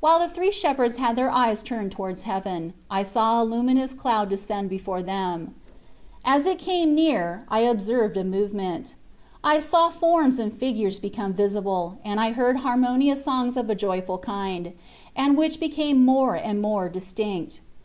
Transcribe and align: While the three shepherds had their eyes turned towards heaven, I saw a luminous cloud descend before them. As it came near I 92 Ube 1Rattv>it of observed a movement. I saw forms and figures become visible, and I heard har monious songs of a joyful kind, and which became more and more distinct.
While 0.00 0.18
the 0.18 0.26
three 0.28 0.50
shepherds 0.50 0.96
had 0.96 1.14
their 1.14 1.30
eyes 1.30 1.62
turned 1.62 1.92
towards 1.92 2.22
heaven, 2.22 2.72
I 2.90 3.04
saw 3.04 3.40
a 3.40 3.44
luminous 3.44 3.92
cloud 3.92 4.28
descend 4.28 4.68
before 4.68 5.04
them. 5.04 5.54
As 6.24 6.46
it 6.46 6.58
came 6.58 6.96
near 6.96 7.44
I 7.48 7.62
92 7.62 7.64
Ube 7.68 7.68
1Rattv>it 7.68 7.70
of 7.70 7.76
observed 7.76 8.16
a 8.16 8.24
movement. 8.24 8.94
I 9.44 9.60
saw 9.60 9.88
forms 9.88 10.40
and 10.40 10.52
figures 10.52 10.98
become 10.98 11.32
visible, 11.32 11.98
and 12.04 12.18
I 12.18 12.32
heard 12.32 12.56
har 12.56 12.76
monious 12.76 13.18
songs 13.18 13.56
of 13.56 13.70
a 13.70 13.76
joyful 13.76 14.18
kind, 14.18 14.72
and 15.14 15.36
which 15.36 15.60
became 15.60 16.04
more 16.04 16.34
and 16.34 16.60
more 16.60 16.88
distinct. 16.88 17.60